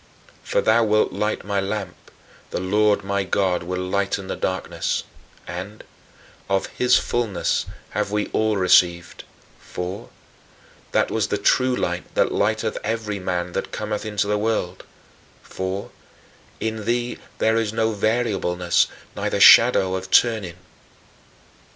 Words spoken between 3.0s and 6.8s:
my God will lighten my darkness"; and "of